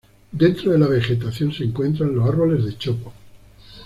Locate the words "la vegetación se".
0.79-1.63